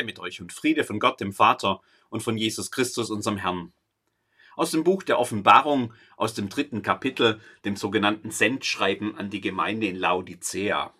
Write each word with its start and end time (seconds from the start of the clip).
Gnade 0.00 0.06
mit 0.06 0.18
euch 0.18 0.40
und 0.40 0.52
Friede 0.52 0.84
von 0.84 0.98
Gott 0.98 1.20
dem 1.20 1.32
Vater 1.32 1.80
und 2.08 2.22
von 2.22 2.38
Jesus 2.38 2.70
Christus 2.70 3.10
unserem 3.10 3.36
Herrn. 3.36 3.72
Aus 4.56 4.70
dem 4.70 4.82
Buch 4.82 5.02
der 5.02 5.18
Offenbarung, 5.18 5.92
aus 6.16 6.34
dem 6.34 6.48
dritten 6.48 6.82
Kapitel, 6.82 7.40
dem 7.64 7.76
sogenannten 7.76 8.30
Sendschreiben 8.30 9.16
an 9.18 9.30
die 9.30 9.40
Gemeinde 9.40 9.86
in 9.86 9.96
Laodicea. 9.96 10.92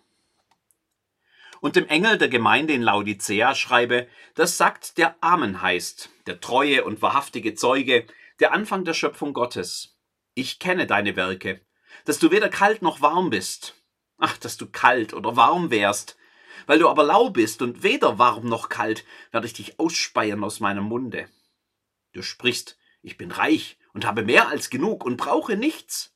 Und 1.61 1.75
dem 1.75 1.87
Engel 1.87 2.17
der 2.17 2.29
Gemeinde 2.29 2.73
in 2.73 2.81
Laodicea 2.81 3.55
schreibe, 3.55 4.07
das 4.35 4.57
sagt, 4.57 4.97
der 4.97 5.15
Amen 5.21 5.61
heißt, 5.61 6.09
der 6.27 6.39
treue 6.39 6.83
und 6.83 7.01
wahrhaftige 7.01 7.55
Zeuge, 7.55 8.05
der 8.39 8.53
Anfang 8.53 8.85
der 8.85 8.93
Schöpfung 8.93 9.33
Gottes. 9.33 9.97
Ich 10.33 10.59
kenne 10.59 10.87
deine 10.87 11.15
Werke, 11.15 11.61
dass 12.05 12.19
du 12.19 12.31
weder 12.31 12.49
kalt 12.49 12.81
noch 12.81 13.01
warm 13.01 13.29
bist. 13.29 13.75
Ach, 14.17 14.37
dass 14.37 14.57
du 14.57 14.67
kalt 14.67 15.13
oder 15.13 15.35
warm 15.35 15.71
wärst. 15.71 16.17
Weil 16.65 16.79
du 16.79 16.89
aber 16.89 17.03
lau 17.03 17.29
bist 17.29 17.61
und 17.61 17.83
weder 17.83 18.17
warm 18.17 18.47
noch 18.47 18.69
kalt, 18.69 19.05
werde 19.31 19.47
ich 19.47 19.53
dich 19.53 19.79
ausspeien 19.79 20.43
aus 20.43 20.59
meinem 20.59 20.83
Munde. 20.83 21.27
Du 22.13 22.21
sprichst, 22.21 22.77
ich 23.01 23.17
bin 23.17 23.31
reich 23.31 23.77
und 23.93 24.05
habe 24.05 24.23
mehr 24.23 24.49
als 24.49 24.69
genug 24.69 25.05
und 25.05 25.17
brauche 25.17 25.55
nichts, 25.55 26.15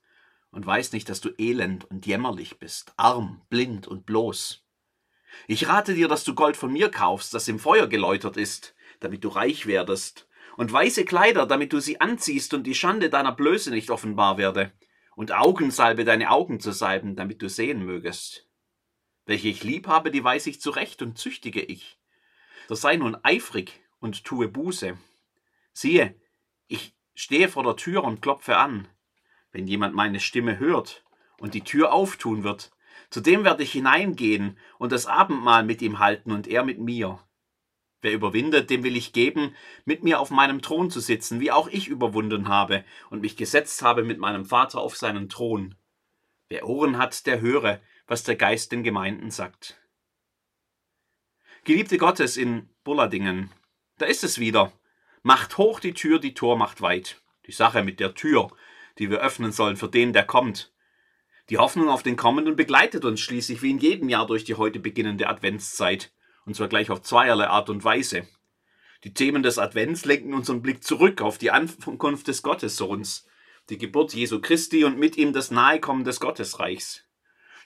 und 0.51 0.65
weiß 0.65 0.93
nicht, 0.93 1.09
dass 1.09 1.19
du 1.19 1.29
elend 1.37 1.83
und 1.91 2.05
jämmerlich 2.05 2.59
bist, 2.59 2.93
arm, 2.95 3.41
blind 3.49 3.87
und 3.87 4.05
bloß. 4.05 4.63
Ich 5.47 5.67
rate 5.67 5.93
dir, 5.93 6.07
dass 6.07 6.23
du 6.23 6.33
Gold 6.33 6.55
von 6.55 6.71
mir 6.71 6.89
kaufst, 6.89 7.33
das 7.33 7.49
im 7.49 7.59
Feuer 7.59 7.87
geläutert 7.87 8.37
ist, 8.37 8.73
damit 9.01 9.25
du 9.25 9.27
reich 9.27 9.67
werdest, 9.67 10.29
und 10.55 10.71
weiße 10.71 11.03
Kleider, 11.03 11.45
damit 11.45 11.73
du 11.73 11.81
sie 11.81 11.99
anziehst 11.99 12.53
und 12.53 12.63
die 12.63 12.75
Schande 12.75 13.09
deiner 13.09 13.33
Blöße 13.33 13.69
nicht 13.69 13.89
offenbar 13.89 14.37
werde, 14.37 14.71
und 15.17 15.33
Augensalbe 15.33 16.05
deine 16.05 16.31
Augen 16.31 16.61
zu 16.61 16.71
salben, 16.71 17.17
damit 17.17 17.41
du 17.41 17.49
sehen 17.49 17.85
mögest. 17.85 18.47
Welche 19.25 19.47
ich 19.47 19.63
lieb 19.63 19.87
habe, 19.87 20.11
die 20.11 20.23
weiß 20.23 20.47
ich 20.47 20.61
zurecht 20.61 21.01
und 21.01 21.17
züchtige 21.17 21.61
ich. 21.61 21.97
So 22.67 22.75
sei 22.75 22.95
nun 22.95 23.17
eifrig 23.23 23.81
und 23.99 24.23
tue 24.23 24.47
Buße. 24.47 24.97
Siehe, 25.73 26.15
ich 26.67 26.95
stehe 27.15 27.49
vor 27.49 27.63
der 27.63 27.75
Tür 27.75 28.03
und 28.03 28.21
klopfe 28.21 28.57
an. 28.57 28.87
Wenn 29.51 29.67
jemand 29.67 29.95
meine 29.95 30.19
Stimme 30.19 30.59
hört 30.59 31.03
und 31.37 31.53
die 31.53 31.63
Tür 31.63 31.91
auftun 31.93 32.43
wird, 32.43 32.71
zu 33.09 33.21
dem 33.21 33.43
werde 33.43 33.63
ich 33.63 33.71
hineingehen 33.71 34.57
und 34.77 34.91
das 34.91 35.05
Abendmahl 35.05 35.63
mit 35.63 35.81
ihm 35.81 35.99
halten 35.99 36.31
und 36.31 36.47
er 36.47 36.63
mit 36.63 36.79
mir. 36.79 37.19
Wer 38.01 38.13
überwindet, 38.13 38.69
dem 38.69 38.83
will 38.83 38.95
ich 38.95 39.13
geben, 39.13 39.55
mit 39.85 40.03
mir 40.03 40.19
auf 40.19 40.29
meinem 40.29 40.61
Thron 40.61 40.91
zu 40.91 40.99
sitzen, 40.99 41.39
wie 41.39 41.51
auch 41.51 41.67
ich 41.67 41.87
überwunden 41.87 42.47
habe 42.47 42.83
und 43.09 43.21
mich 43.21 43.37
gesetzt 43.37 43.81
habe 43.81 44.03
mit 44.03 44.19
meinem 44.19 44.45
Vater 44.45 44.79
auf 44.79 44.95
seinen 44.95 45.29
Thron. 45.29 45.75
Wer 46.47 46.67
Ohren 46.67 46.97
hat, 46.97 47.25
der 47.25 47.41
höre, 47.41 47.81
was 48.07 48.23
der 48.23 48.35
Geist 48.35 48.71
den 48.71 48.83
Gemeinden 48.83 49.31
sagt. 49.31 49.77
Geliebte 51.63 51.97
Gottes 51.97 52.37
in 52.37 52.69
Bulladingen, 52.83 53.51
da 53.97 54.05
ist 54.05 54.23
es 54.23 54.39
wieder. 54.39 54.71
Macht 55.23 55.57
hoch 55.57 55.79
die 55.79 55.93
Tür, 55.93 56.19
die 56.19 56.33
Tor 56.33 56.57
macht 56.57 56.81
weit. 56.81 57.21
Die 57.47 57.51
Sache 57.51 57.83
mit 57.83 57.99
der 57.99 58.13
Tür, 58.13 58.51
die 58.99 59.09
wir 59.09 59.19
öffnen 59.19 59.51
sollen 59.51 59.77
für 59.77 59.89
den, 59.89 60.13
der 60.13 60.25
kommt. 60.25 60.71
Die 61.49 61.57
Hoffnung 61.57 61.89
auf 61.89 62.03
den 62.03 62.15
Kommenden 62.15 62.55
begleitet 62.55 63.05
uns 63.05 63.21
schließlich 63.21 63.61
wie 63.61 63.71
in 63.71 63.77
jedem 63.77 64.09
Jahr 64.09 64.25
durch 64.25 64.43
die 64.43 64.55
heute 64.55 64.79
beginnende 64.79 65.27
Adventszeit, 65.27 66.11
und 66.45 66.55
zwar 66.55 66.67
gleich 66.67 66.89
auf 66.89 67.01
zweierlei 67.01 67.47
Art 67.47 67.69
und 67.69 67.83
Weise. 67.83 68.27
Die 69.03 69.13
Themen 69.13 69.43
des 69.43 69.59
Advents 69.59 70.05
lenken 70.05 70.33
unseren 70.33 70.61
Blick 70.61 70.83
zurück 70.83 71.21
auf 71.21 71.37
die 71.37 71.51
Ankunft 71.51 72.27
des 72.27 72.41
Gottessohns, 72.41 73.27
die 73.69 73.77
Geburt 73.77 74.13
Jesu 74.13 74.41
Christi 74.41 74.83
und 74.83 74.97
mit 74.97 75.17
ihm 75.17 75.33
das 75.33 75.51
Nahekommen 75.51 76.03
des 76.03 76.19
Gottesreichs. 76.19 77.03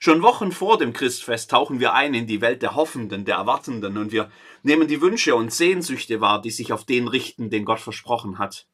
Schon 0.02 0.22
Wochen 0.22 0.50
vor 0.50 0.78
dem 0.78 0.94
Christfest 0.94 1.50
tauchen 1.50 1.78
wir 1.78 1.92
ein 1.92 2.14
in 2.14 2.26
die 2.26 2.40
Welt 2.40 2.62
der 2.62 2.74
Hoffenden, 2.74 3.26
der 3.26 3.36
Erwartenden 3.36 3.98
und 3.98 4.12
wir 4.12 4.30
nehmen 4.62 4.88
die 4.88 5.02
Wünsche 5.02 5.34
und 5.34 5.52
Sehnsüchte 5.52 6.22
wahr, 6.22 6.40
die 6.40 6.50
sich 6.50 6.72
auf 6.72 6.86
den 6.86 7.06
richten, 7.06 7.50
den 7.50 7.66
Gott 7.66 7.80
versprochen 7.80 8.38
hat. 8.38 8.66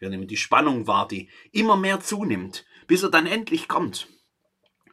Wir 0.00 0.08
nehmen 0.08 0.26
die 0.26 0.36
Spannung 0.36 0.88
wahr, 0.88 1.06
die 1.06 1.30
immer 1.52 1.76
mehr 1.76 2.00
zunimmt, 2.00 2.66
bis 2.88 3.04
er 3.04 3.10
dann 3.10 3.26
endlich 3.26 3.68
kommt. 3.68 4.08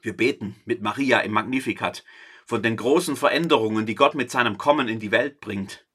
Wir 0.04 0.16
beten 0.16 0.56
mit 0.66 0.84
Maria 0.84 1.20
im 1.22 1.32
Magnificat 1.32 2.04
von 2.46 2.62
den 2.62 2.78
großen 2.78 3.16
Veränderungen, 3.16 3.88
die 3.88 3.96
Gott 3.96 4.14
mit 4.14 4.30
seinem 4.30 4.60
Kommen 4.60 4.88
in 4.88 5.00
die 5.00 5.10
Welt 5.10 5.40
bringt. 5.40 5.88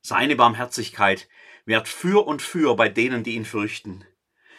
Seine 0.00 0.34
Barmherzigkeit 0.34 1.28
währt 1.64 1.86
für 1.86 2.26
und 2.26 2.42
für 2.42 2.74
bei 2.74 2.88
denen, 2.88 3.22
die 3.22 3.36
ihn 3.36 3.44
fürchten. 3.44 4.04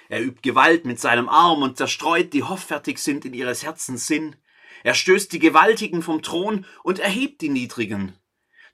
Er 0.08 0.24
übt 0.24 0.40
Gewalt 0.42 0.86
mit 0.86 1.02
seinem 1.02 1.28
Arm 1.28 1.64
und 1.64 1.76
zerstreut, 1.76 2.32
die 2.32 2.44
hoffärtig 2.44 3.00
sind 3.00 3.26
in 3.26 3.34
ihres 3.34 3.64
Herzens 3.64 4.08
Sinn. 4.08 4.38
Er 4.84 4.94
stößt 4.94 5.32
die 5.34 5.40
Gewaltigen 5.40 6.02
vom 6.02 6.22
Thron 6.22 6.66
und 6.84 7.00
erhebt 7.00 7.42
die 7.42 7.50
Niedrigen. 7.50 8.14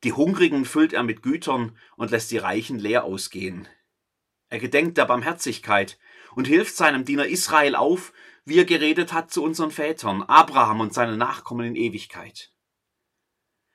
Die 0.03 0.13
Hungrigen 0.13 0.65
füllt 0.65 0.93
er 0.93 1.03
mit 1.03 1.23
Gütern 1.23 1.77
und 1.95 2.11
lässt 2.11 2.31
die 2.31 2.37
Reichen 2.37 2.79
leer 2.79 3.03
ausgehen. 3.03 3.67
Er 4.49 4.59
gedenkt 4.59 4.97
der 4.97 5.05
Barmherzigkeit 5.05 5.97
und 6.35 6.47
hilft 6.47 6.75
seinem 6.75 7.05
Diener 7.05 7.25
Israel 7.25 7.75
auf, 7.75 8.13
wie 8.45 8.59
er 8.59 8.65
geredet 8.65 9.13
hat 9.13 9.31
zu 9.31 9.43
unseren 9.43 9.71
Vätern, 9.71 10.21
Abraham 10.23 10.79
und 10.79 10.93
seinen 10.93 11.17
Nachkommen 11.17 11.65
in 11.65 11.75
Ewigkeit. 11.75 12.51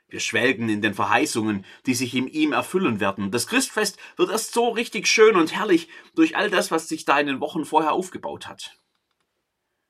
Wir 0.08 0.20
schwelgen 0.20 0.68
in 0.68 0.82
den 0.82 0.94
Verheißungen, 0.94 1.64
die 1.86 1.94
sich 1.94 2.14
in 2.14 2.26
ihm 2.26 2.52
erfüllen 2.52 3.00
werden. 3.00 3.30
Das 3.30 3.47
Christfest 3.47 3.98
wird 4.16 4.30
erst 4.30 4.52
so 4.52 4.68
richtig 4.68 5.06
schön 5.06 5.36
und 5.36 5.54
herrlich 5.54 5.88
durch 6.14 6.36
all 6.36 6.50
das, 6.50 6.70
was 6.70 6.88
sich 6.88 7.04
da 7.04 7.18
in 7.18 7.28
den 7.28 7.41
Wochen 7.41 7.64
vorher 7.64 7.92
aufgebaut 7.92 8.48
hat. 8.48 8.76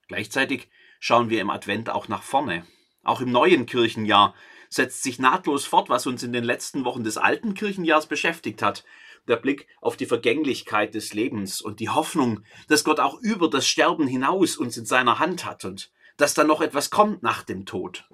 Gleichzeitig 0.08 0.68
schauen 1.00 1.30
wir 1.30 1.40
im 1.40 1.50
Advent 1.50 1.90
auch 1.90 2.06
nach 2.06 2.22
vorne. 2.22 2.64
Auch 3.02 3.20
im 3.20 3.32
neuen 3.32 3.66
Kirchenjahr 3.66 4.34
setzt 4.68 5.02
sich 5.02 5.18
nahtlos 5.18 5.64
fort, 5.64 5.88
was 5.88 6.06
uns 6.06 6.22
in 6.22 6.32
den 6.32 6.44
letzten 6.44 6.84
Wochen 6.84 7.02
des 7.02 7.16
alten 7.16 7.54
Kirchenjahrs 7.54 8.06
beschäftigt 8.06 8.62
hat. 8.62 8.84
Der 9.26 9.36
Blick 9.36 9.66
auf 9.80 9.96
die 9.96 10.06
Vergänglichkeit 10.06 10.94
des 10.94 11.12
Lebens 11.12 11.60
und 11.60 11.80
die 11.80 11.88
Hoffnung, 11.88 12.44
dass 12.68 12.84
Gott 12.84 13.00
auch 13.00 13.20
über 13.20 13.50
das 13.50 13.66
Sterben 13.66 14.06
hinaus 14.06 14.56
uns 14.56 14.76
in 14.76 14.86
seiner 14.86 15.18
Hand 15.18 15.44
hat 15.44 15.64
und 15.64 15.90
dass 16.16 16.34
da 16.34 16.44
noch 16.44 16.60
etwas 16.60 16.90
kommt 16.90 17.22
nach 17.22 17.42
dem 17.42 17.66
Tod. 17.66 18.08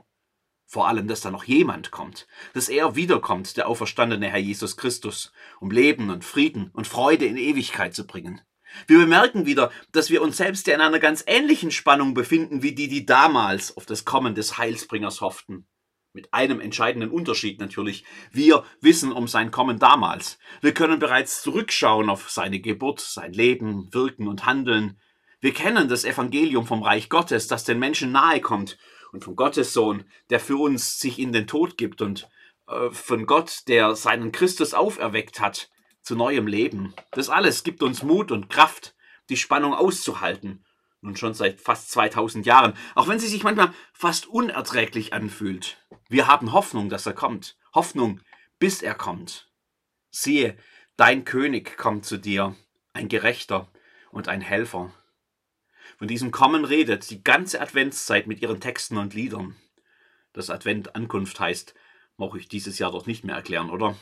Vor 0.66 0.88
allem, 0.88 1.06
dass 1.06 1.20
da 1.20 1.30
noch 1.30 1.44
jemand 1.44 1.90
kommt, 1.90 2.26
dass 2.54 2.68
er 2.68 2.96
wiederkommt, 2.96 3.56
der 3.56 3.68
auferstandene 3.68 4.28
Herr 4.28 4.38
Jesus 4.38 4.76
Christus, 4.76 5.32
um 5.60 5.70
Leben 5.70 6.10
und 6.10 6.24
Frieden 6.24 6.70
und 6.72 6.86
Freude 6.86 7.26
in 7.26 7.36
Ewigkeit 7.36 7.94
zu 7.94 8.06
bringen. 8.06 8.40
Wir 8.86 8.98
bemerken 8.98 9.46
wieder, 9.46 9.70
dass 9.92 10.10
wir 10.10 10.22
uns 10.22 10.36
selbst 10.36 10.66
ja 10.66 10.74
in 10.74 10.80
einer 10.80 10.98
ganz 10.98 11.24
ähnlichen 11.26 11.70
Spannung 11.70 12.14
befinden, 12.14 12.62
wie 12.62 12.74
die, 12.74 12.88
die 12.88 13.06
damals 13.06 13.76
auf 13.76 13.86
das 13.86 14.04
Kommen 14.04 14.34
des 14.34 14.58
Heilsbringers 14.58 15.20
hofften. 15.20 15.66
Mit 16.12 16.32
einem 16.32 16.60
entscheidenden 16.60 17.10
Unterschied 17.10 17.60
natürlich. 17.60 18.04
Wir 18.32 18.64
wissen 18.80 19.12
um 19.12 19.28
sein 19.28 19.50
Kommen 19.50 19.78
damals. 19.78 20.38
Wir 20.62 20.72
können 20.72 20.98
bereits 20.98 21.42
zurückschauen 21.42 22.08
auf 22.08 22.30
seine 22.30 22.58
Geburt, 22.60 23.00
sein 23.00 23.32
Leben, 23.32 23.92
Wirken 23.92 24.26
und 24.26 24.46
Handeln. 24.46 24.98
Wir 25.40 25.52
kennen 25.52 25.88
das 25.88 26.04
Evangelium 26.04 26.66
vom 26.66 26.82
Reich 26.82 27.10
Gottes, 27.10 27.48
das 27.48 27.64
den 27.64 27.78
Menschen 27.78 28.12
nahe 28.12 28.40
kommt 28.40 28.78
und 29.12 29.24
vom 29.24 29.36
Gottessohn, 29.36 30.04
der 30.30 30.40
für 30.40 30.56
uns 30.56 30.98
sich 30.98 31.18
in 31.18 31.32
den 31.32 31.46
Tod 31.46 31.76
gibt 31.76 32.00
und 32.00 32.28
äh, 32.68 32.90
von 32.90 33.26
Gott, 33.26 33.68
der 33.68 33.94
seinen 33.94 34.32
Christus 34.32 34.74
auferweckt 34.74 35.40
hat, 35.40 35.70
zu 36.06 36.14
neuem 36.14 36.46
Leben. 36.46 36.94
Das 37.10 37.28
alles 37.28 37.64
gibt 37.64 37.82
uns 37.82 38.04
Mut 38.04 38.30
und 38.30 38.48
Kraft, 38.48 38.94
die 39.28 39.36
Spannung 39.36 39.74
auszuhalten. 39.74 40.64
Nun 41.00 41.16
schon 41.16 41.34
seit 41.34 41.60
fast 41.60 41.90
2000 41.90 42.46
Jahren, 42.46 42.74
auch 42.94 43.08
wenn 43.08 43.18
sie 43.18 43.26
sich 43.26 43.42
manchmal 43.42 43.74
fast 43.92 44.28
unerträglich 44.28 45.12
anfühlt. 45.12 45.84
Wir 46.08 46.28
haben 46.28 46.52
Hoffnung, 46.52 46.88
dass 46.88 47.06
er 47.06 47.12
kommt. 47.12 47.56
Hoffnung, 47.74 48.20
bis 48.60 48.82
er 48.82 48.94
kommt. 48.94 49.50
Siehe, 50.10 50.56
dein 50.96 51.24
König 51.24 51.76
kommt 51.76 52.06
zu 52.06 52.18
dir, 52.18 52.54
ein 52.92 53.08
Gerechter 53.08 53.68
und 54.12 54.28
ein 54.28 54.40
Helfer. 54.40 54.92
Von 55.98 56.06
diesem 56.06 56.30
Kommen 56.30 56.64
redet 56.64 57.10
die 57.10 57.24
ganze 57.24 57.60
Adventszeit 57.60 58.28
mit 58.28 58.40
ihren 58.40 58.60
Texten 58.60 58.96
und 58.96 59.12
Liedern. 59.12 59.56
Das 60.32 60.50
Advent 60.50 60.94
Ankunft 60.94 61.40
heißt, 61.40 61.74
brauche 62.16 62.38
ich 62.38 62.46
dieses 62.46 62.78
Jahr 62.78 62.92
doch 62.92 63.06
nicht 63.06 63.24
mehr 63.24 63.34
erklären, 63.34 63.70
oder? 63.70 63.96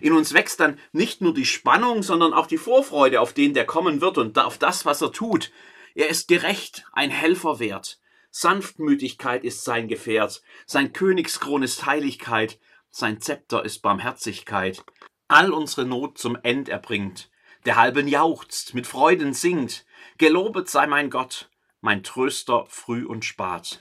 In 0.00 0.12
uns 0.12 0.32
wächst 0.32 0.60
dann 0.60 0.78
nicht 0.92 1.20
nur 1.20 1.34
die 1.34 1.44
Spannung, 1.44 2.02
sondern 2.02 2.32
auch 2.32 2.46
die 2.46 2.58
Vorfreude 2.58 3.20
auf 3.20 3.32
den, 3.32 3.54
der 3.54 3.66
kommen 3.66 4.00
wird 4.00 4.18
und 4.18 4.38
auf 4.38 4.58
das, 4.58 4.86
was 4.86 5.02
er 5.02 5.12
tut. 5.12 5.52
Er 5.94 6.08
ist 6.08 6.28
gerecht, 6.28 6.84
ein 6.92 7.10
Helfer 7.10 7.58
wert. 7.58 8.00
Sanftmütigkeit 8.30 9.44
ist 9.44 9.64
sein 9.64 9.88
Gefährt. 9.88 10.42
Sein 10.64 10.92
Königskron 10.92 11.62
ist 11.62 11.84
Heiligkeit. 11.84 12.58
Sein 12.90 13.20
Zepter 13.20 13.64
ist 13.64 13.82
Barmherzigkeit. 13.82 14.82
All 15.28 15.52
unsere 15.52 15.86
Not 15.86 16.18
zum 16.18 16.36
End 16.42 16.68
erbringt. 16.68 17.30
Der 17.66 17.76
halben 17.76 18.08
jauchzt, 18.08 18.74
mit 18.74 18.86
Freuden 18.86 19.34
singt. 19.34 19.84
Gelobet 20.18 20.68
sei 20.68 20.86
mein 20.86 21.10
Gott, 21.10 21.50
mein 21.80 22.02
Tröster 22.02 22.64
früh 22.68 23.04
und 23.04 23.24
spat. 23.24 23.80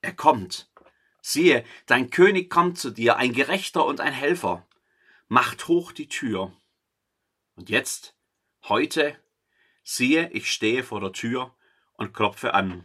Er 0.00 0.12
kommt. 0.12 0.70
Siehe, 1.20 1.64
dein 1.86 2.10
König 2.10 2.48
kommt 2.48 2.78
zu 2.78 2.90
dir, 2.90 3.16
ein 3.16 3.32
Gerechter 3.34 3.84
und 3.84 4.00
ein 4.00 4.12
Helfer 4.12 4.66
macht 5.30 5.68
hoch 5.68 5.92
die 5.92 6.08
Tür. 6.08 6.52
Und 7.54 7.70
jetzt, 7.70 8.16
heute, 8.68 9.16
siehe, 9.84 10.28
ich 10.32 10.50
stehe 10.50 10.82
vor 10.82 11.00
der 11.00 11.12
Tür 11.12 11.54
und 11.92 12.12
klopfe 12.12 12.52
an. 12.52 12.84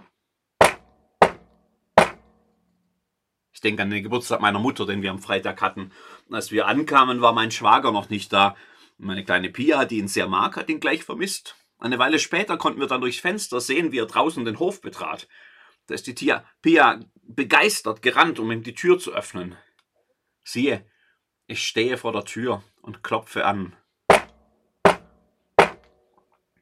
Ich 3.51 3.61
denke 3.61 3.81
an 3.81 3.89
den 3.89 4.03
Geburtstag 4.03 4.41
meiner 4.41 4.59
Mutter, 4.59 4.85
den 4.85 5.01
wir 5.01 5.09
am 5.09 5.23
Freitag 5.23 5.59
hatten. 5.59 5.91
Als 6.29 6.51
wir 6.51 6.67
ankamen, 6.67 7.19
war 7.19 7.33
mein 7.33 7.49
Schwager 7.49 7.91
noch 7.91 8.09
nicht 8.09 8.31
da. 8.31 8.55
Meine 8.99 9.25
kleine 9.25 9.49
Pia, 9.49 9.85
die 9.85 9.97
ihn 9.97 10.07
sehr 10.07 10.27
mag, 10.27 10.55
hat 10.55 10.69
ihn 10.69 10.79
gleich 10.79 11.03
vermisst. 11.03 11.55
Eine 11.79 11.97
Weile 11.97 12.19
später 12.19 12.57
konnten 12.57 12.79
wir 12.79 12.87
dann 12.87 13.01
durchs 13.01 13.19
Fenster 13.19 13.59
sehen, 13.59 13.91
wie 13.91 13.99
er 13.99 14.05
draußen 14.05 14.45
den 14.45 14.59
Hof 14.59 14.81
betrat. 14.81 15.27
Da 15.87 15.95
ist 15.95 16.05
die 16.05 16.13
Tia, 16.13 16.45
Pia 16.61 16.99
begeistert 17.23 18.03
gerannt, 18.03 18.37
um 18.37 18.51
ihm 18.51 18.61
die 18.61 18.75
Tür 18.75 18.99
zu 18.99 19.13
öffnen. 19.13 19.57
Siehe, 20.43 20.85
ich 21.47 21.65
stehe 21.65 21.97
vor 21.97 22.11
der 22.11 22.25
Tür 22.25 22.63
und 22.81 23.03
klopfe 23.03 23.45
an. 23.45 23.75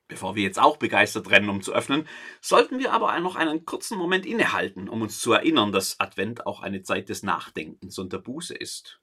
Bevor 0.07 0.35
wir 0.35 0.43
jetzt 0.43 0.59
auch 0.59 0.77
begeistert 0.77 1.31
rennen, 1.31 1.49
um 1.49 1.61
zu 1.61 1.73
öffnen, 1.73 2.07
sollten 2.39 2.77
wir 2.77 2.93
aber 2.93 3.17
noch 3.19 3.35
einen 3.35 3.65
kurzen 3.65 3.97
Moment 3.97 4.25
innehalten, 4.25 4.87
um 4.89 5.01
uns 5.01 5.19
zu 5.19 5.33
erinnern, 5.33 5.71
dass 5.71 5.99
Advent 5.99 6.45
auch 6.45 6.61
eine 6.61 6.83
Zeit 6.83 7.09
des 7.09 7.23
Nachdenkens 7.23 7.97
und 7.97 8.13
der 8.13 8.19
Buße 8.19 8.53
ist. 8.53 8.99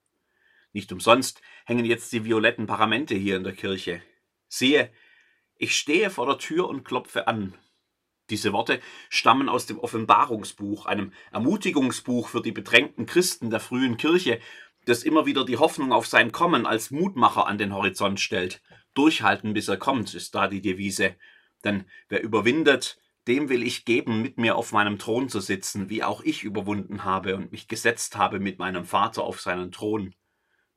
Nicht 0.73 0.93
umsonst 0.93 1.41
hängen 1.65 1.85
jetzt 1.85 2.13
die 2.13 2.25
violetten 2.25 2.67
Paramente 2.67 3.15
hier 3.17 3.37
in 3.37 3.45
der 3.45 3.55
Kirche. 3.55 4.03
Siehe, 4.47 4.93
ich 5.57 5.75
stehe 5.75 6.11
vor 6.11 6.27
der 6.27 6.39
Tür 6.39 6.69
und 6.69 6.85
klopfe 6.85 7.27
an. 7.27 7.55
Diese 8.29 8.53
Worte 8.53 8.81
stammen 9.09 9.49
aus 9.49 9.67
dem 9.67 9.81
Offenbarungsbuch, 9.81 10.87
einem 10.87 11.13
Ermutigungsbuch 11.33 12.29
für 12.29 12.41
die 12.41 12.53
bedrängten 12.53 13.07
Christen 13.07 13.51
der 13.51 13.59
frühen 13.59 13.97
Kirche, 13.97 14.41
das 14.91 15.05
immer 15.05 15.25
wieder 15.25 15.45
die 15.45 15.57
Hoffnung 15.57 15.93
auf 15.93 16.07
sein 16.07 16.33
Kommen 16.33 16.67
als 16.67 16.91
Mutmacher 16.91 17.47
an 17.47 17.59
den 17.59 17.73
Horizont 17.73 18.21
stellt. 18.21 18.61
Durchhalten, 18.95 19.55
bis 19.55 19.69
er 19.69 19.77
kommt, 19.77 20.13
ist 20.15 20.35
da 20.35 20.49
die 20.49 20.61
Devise. 20.61 21.15
Denn 21.65 21.85
wer 22.09 22.23
überwindet, 22.23 22.99
dem 23.29 23.49
will 23.49 23.63
ich 23.63 23.85
geben, 23.85 24.21
mit 24.21 24.39
mir 24.39 24.57
auf 24.57 24.73
meinem 24.73 24.99
Thron 24.99 25.29
zu 25.29 25.41
sitzen, 25.41 25.89
wie 25.91 26.03
auch 26.03 26.23
ich 26.23 26.43
überwunden 26.43 27.05
habe 27.05 27.37
und 27.37 27.53
mich 27.53 27.69
gesetzt 27.69 28.17
habe 28.17 28.41
mit 28.41 28.59
meinem 28.59 28.85
Vater 28.85 29.23
auf 29.23 29.41
seinen 29.41 29.71
Thron. 29.71 30.15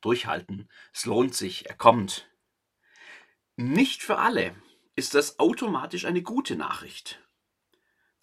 Durchhalten, 0.01 0.69
es 0.93 1.05
lohnt 1.05 1.33
sich, 1.33 1.67
er 1.67 1.75
kommt. 1.75 2.29
Nicht 3.55 4.03
für 4.03 4.19
alle 4.19 4.53
ist 4.95 5.15
das 5.15 5.39
automatisch 5.39 6.05
eine 6.05 6.21
gute 6.21 6.55
Nachricht. 6.55 7.22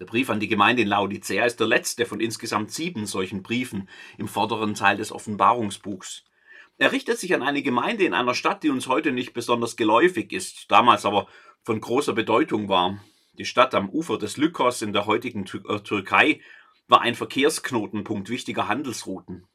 Der 0.01 0.07
Brief 0.07 0.31
an 0.31 0.41
die 0.41 0.49
Gemeinde 0.49 0.81
in 0.81 0.89
Laodicea 0.89 1.45
ist 1.45 1.61
der 1.61 1.67
letzte 1.67 2.07
von 2.07 2.21
insgesamt 2.21 2.73
sieben 2.73 3.05
solchen 3.05 3.43
Briefen 3.43 3.87
im 4.17 4.29
vorderen 4.29 4.75
Teil 4.75 4.97
des 4.97 5.13
Offenbarungsbuchs. 5.13 6.25
Er 6.79 6.93
richtet 6.93 7.19
sich 7.19 7.35
an 7.35 7.43
eine 7.43 7.63
Gemeinde 7.63 8.05
in 8.05 8.15
einer 8.15 8.35
Stadt, 8.35 8.63
die 8.63 8.71
uns 8.71 8.89
heute 8.89 9.13
nicht 9.13 9.35
besonders 9.35 9.77
geläufig 9.77 10.33
ist, 10.33 10.71
damals 10.71 11.05
aber 11.05 11.29
von 11.63 11.83
großer 11.83 12.15
Bedeutung 12.15 12.71
war. 12.71 12.99
Die 13.35 13.45
Stadt 13.45 13.75
am 13.75 13.91
Ufer 13.91 14.17
des 14.17 14.39
Lykos 14.39 14.81
in 14.81 14.95
der 14.95 15.05
heutigen 15.05 15.45
äh, 15.45 15.81
Türkei 15.81 16.41
war 16.89 17.03
ein 17.03 17.15
Verkehrsknotenpunkt 17.15 18.31
wichtiger 18.31 18.69
Handelsrouten. 18.69 19.47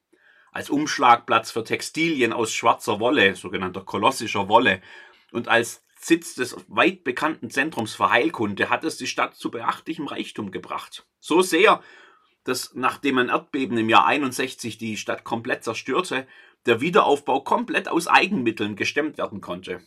Als 0.51 0.69
Umschlagplatz 0.69 1.49
für 1.49 1.63
Textilien 1.63 2.31
aus 2.31 2.53
schwarzer 2.53 2.99
Wolle, 2.99 3.35
sogenannter 3.35 3.81
kolossischer 3.81 4.47
Wolle, 4.47 4.81
und 5.31 5.47
als 5.47 5.84
Sitz 6.05 6.35
des 6.35 6.55
weit 6.67 7.03
bekannten 7.03 7.49
Zentrums 7.49 7.95
für 7.95 8.11
Heilkunde, 8.11 8.69
hat 8.69 8.83
es 8.83 8.95
die 8.97 9.07
Stadt 9.07 9.33
zu 9.33 9.49
beachtlichem 9.49 10.05
Reichtum 10.05 10.51
gebracht. 10.51 11.07
So 11.19 11.41
sehr, 11.41 11.81
dass 12.43 12.75
nachdem 12.75 13.17
ein 13.17 13.29
Erdbeben 13.29 13.75
im 13.79 13.89
Jahr 13.89 14.05
61 14.05 14.77
die 14.77 14.97
Stadt 14.97 15.23
komplett 15.23 15.63
zerstörte, 15.63 16.27
der 16.67 16.79
Wiederaufbau 16.79 17.41
komplett 17.41 17.87
aus 17.87 18.05
Eigenmitteln 18.05 18.75
gestemmt 18.75 19.17
werden 19.17 19.41
konnte. 19.41 19.81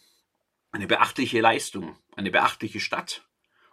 Eine 0.72 0.88
beachtliche 0.88 1.40
Leistung, 1.40 1.96
eine 2.16 2.32
beachtliche 2.32 2.80
Stadt. 2.80 3.24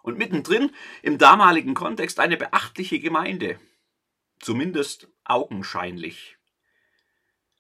Und 0.03 0.19
mittendrin 0.19 0.71
im 1.01 1.17
damaligen 1.17 1.73
Kontext 1.73 2.19
eine 2.19 2.37
beachtliche 2.37 2.99
Gemeinde. 2.99 3.59
Zumindest 4.39 5.07
augenscheinlich. 5.23 6.37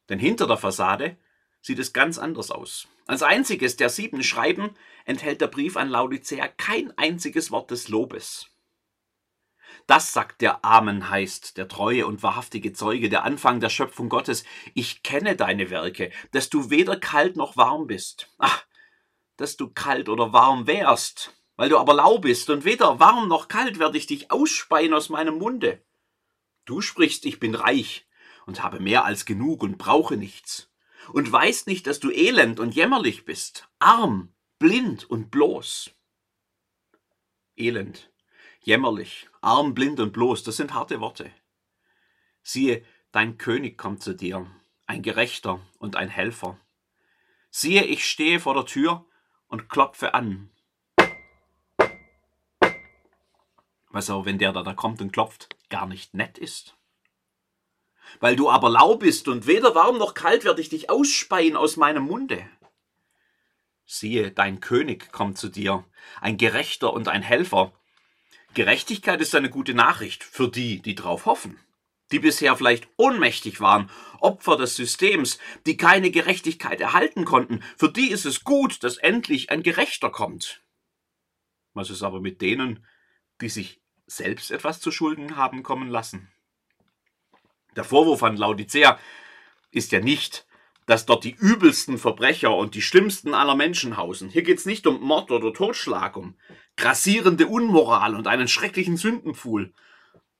Denn 0.09 0.19
hinter 0.19 0.45
der 0.45 0.57
Fassade 0.57 1.17
sieht 1.59 1.79
es 1.79 1.91
ganz 1.91 2.19
anders 2.19 2.51
aus. 2.51 2.87
Als 3.07 3.21
einziges 3.21 3.75
der 3.75 3.89
sieben 3.89 4.23
Schreiben 4.23 4.71
enthält 5.05 5.39
der 5.39 5.47
Brief 5.47 5.77
an 5.77 5.89
Laodicea 5.89 6.47
kein 6.47 6.97
einziges 6.97 7.51
Wort 7.51 7.69
des 7.69 7.87
Lobes. 7.87 8.47
Das 9.85 10.13
sagt 10.13 10.41
der 10.41 10.65
Amen 10.65 11.09
heißt, 11.11 11.57
der 11.57 11.67
treue 11.67 12.07
und 12.07 12.23
wahrhaftige 12.23 12.73
Zeuge, 12.73 13.09
der 13.09 13.23
Anfang 13.23 13.59
der 13.59 13.69
Schöpfung 13.69 14.09
Gottes. 14.09 14.43
Ich 14.73 15.03
kenne 15.03 15.35
deine 15.35 15.69
Werke, 15.69 16.11
dass 16.31 16.49
du 16.49 16.71
weder 16.71 16.97
kalt 16.97 17.35
noch 17.35 17.55
warm 17.55 17.85
bist. 17.85 18.33
Ach, 18.39 18.65
dass 19.37 19.55
du 19.55 19.69
kalt 19.69 20.09
oder 20.09 20.33
warm 20.33 20.65
wärst. 20.65 21.33
Weil 21.57 21.69
du 21.69 21.77
aber 21.77 21.93
lau 21.93 22.17
bist 22.17 22.49
und 22.49 22.65
weder 22.65 22.99
warm 22.99 23.27
noch 23.27 23.47
kalt 23.47 23.77
werde 23.77 23.97
ich 23.99 24.07
dich 24.07 24.31
ausspeien 24.31 24.93
aus 24.93 25.09
meinem 25.09 25.37
Munde. 25.37 25.83
Du 26.65 26.81
sprichst, 26.81 27.25
ich 27.25 27.39
bin 27.39 27.53
reich 27.53 28.07
und 28.47 28.63
habe 28.63 28.79
mehr 28.79 29.05
als 29.05 29.25
genug 29.25 29.61
und 29.61 29.77
brauche 29.77 30.17
nichts 30.17 30.71
und 31.13 31.31
weißt 31.31 31.67
nicht, 31.67 31.87
dass 31.87 31.99
du 31.99 32.11
elend 32.11 32.59
und 32.59 32.75
jämmerlich 32.75 33.25
bist, 33.25 33.67
arm, 33.79 34.33
blind 34.59 35.09
und 35.09 35.31
bloß. 35.31 35.91
Elend, 37.55 38.11
jämmerlich, 38.61 39.29
arm, 39.41 39.73
blind 39.73 39.99
und 39.99 40.13
bloß, 40.13 40.43
das 40.43 40.57
sind 40.57 40.73
harte 40.73 40.99
Worte. 40.99 41.31
Siehe, 42.41 42.83
dein 43.11 43.37
König 43.37 43.77
kommt 43.77 44.03
zu 44.03 44.13
dir, 44.13 44.45
ein 44.85 45.01
Gerechter 45.01 45.59
und 45.77 45.95
ein 45.95 46.09
Helfer. 46.09 46.59
Siehe, 47.49 47.85
ich 47.85 48.05
stehe 48.05 48.39
vor 48.39 48.53
der 48.53 48.65
Tür 48.65 49.05
und 49.47 49.69
klopfe 49.69 50.13
an. 50.13 50.51
Was 53.89 54.09
auch, 54.09 54.25
wenn 54.25 54.37
der, 54.37 54.51
der 54.51 54.63
da 54.63 54.73
kommt 54.73 55.01
und 55.01 55.13
klopft, 55.13 55.55
gar 55.69 55.87
nicht 55.87 56.13
nett 56.13 56.37
ist. 56.37 56.75
Weil 58.19 58.35
du 58.35 58.49
aber 58.49 58.69
lau 58.69 58.95
bist 58.95 59.27
und 59.27 59.47
weder 59.47 59.75
warm 59.75 59.97
noch 59.97 60.13
kalt 60.13 60.43
werde 60.43 60.61
ich 60.61 60.69
dich 60.69 60.89
ausspeien 60.89 61.55
aus 61.55 61.77
meinem 61.77 62.03
Munde. 62.03 62.47
Siehe, 63.85 64.31
dein 64.31 64.61
König 64.61 65.11
kommt 65.11 65.37
zu 65.37 65.47
dir, 65.47 65.85
ein 66.19 66.37
Gerechter 66.37 66.91
und 66.93 67.07
ein 67.07 67.21
Helfer. 67.21 67.71
Gerechtigkeit 68.55 69.21
ist 69.21 69.35
eine 69.35 69.49
gute 69.49 69.73
Nachricht 69.73 70.23
für 70.23 70.49
die, 70.49 70.81
die 70.81 70.95
drauf 70.95 71.25
hoffen, 71.25 71.59
die 72.11 72.19
bisher 72.19 72.55
vielleicht 72.55 72.87
ohnmächtig 72.97 73.61
waren, 73.61 73.91
Opfer 74.19 74.57
des 74.57 74.75
Systems, 74.75 75.37
die 75.67 75.77
keine 75.77 76.09
Gerechtigkeit 76.09 76.81
erhalten 76.81 77.25
konnten. 77.25 77.61
Für 77.77 77.91
die 77.91 78.09
ist 78.09 78.25
es 78.25 78.43
gut, 78.43 78.83
dass 78.83 78.97
endlich 78.97 79.51
ein 79.51 79.61
Gerechter 79.61 80.09
kommt. 80.09 80.61
Was 81.73 81.89
ist 81.89 82.01
aber 82.01 82.21
mit 82.21 82.41
denen, 82.41 82.85
die 83.41 83.49
sich 83.49 83.81
selbst 84.07 84.49
etwas 84.49 84.79
zu 84.79 84.91
Schulden 84.91 85.35
haben 85.35 85.61
kommen 85.61 85.89
lassen? 85.89 86.31
Der 87.75 87.83
Vorwurf 87.83 88.23
an 88.23 88.37
Laodicea 88.37 88.97
ist 89.71 89.91
ja 89.91 89.99
nicht, 89.99 90.45
dass 90.85 91.05
dort 91.05 91.23
die 91.23 91.35
übelsten 91.35 91.97
Verbrecher 91.97 92.55
und 92.55 92.75
die 92.75 92.81
schlimmsten 92.81 93.33
aller 93.33 93.55
Menschen 93.55 93.97
hausen. 93.97 94.29
Hier 94.29 94.43
geht 94.43 94.59
es 94.59 94.65
nicht 94.65 94.85
um 94.87 95.01
Mord 95.01 95.31
oder 95.31 95.53
Totschlag, 95.53 96.15
um 96.15 96.35
grassierende 96.77 97.47
Unmoral 97.47 98.15
und 98.15 98.27
einen 98.27 98.47
schrecklichen 98.47 98.97
Sündenpfuhl. 98.97 99.73